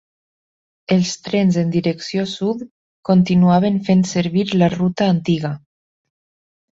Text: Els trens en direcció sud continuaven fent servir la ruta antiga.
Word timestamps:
Els 0.93 1.09
trens 1.25 1.57
en 1.63 1.73
direcció 1.75 2.23
sud 2.31 2.63
continuaven 3.09 3.77
fent 3.91 4.01
servir 4.13 4.47
la 4.63 4.71
ruta 4.77 5.11
antiga. 5.17 5.53